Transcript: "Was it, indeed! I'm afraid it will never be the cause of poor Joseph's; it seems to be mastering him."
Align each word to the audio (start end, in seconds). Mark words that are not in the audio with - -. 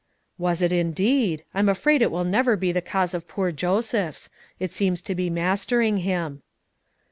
"Was 0.39 0.63
it, 0.63 0.71
indeed! 0.71 1.43
I'm 1.53 1.69
afraid 1.69 2.01
it 2.01 2.09
will 2.09 2.23
never 2.23 2.55
be 2.57 2.71
the 2.71 2.81
cause 2.81 3.13
of 3.13 3.27
poor 3.27 3.51
Joseph's; 3.51 4.31
it 4.59 4.73
seems 4.73 4.99
to 5.03 5.13
be 5.13 5.29
mastering 5.29 5.97
him." 5.97 6.41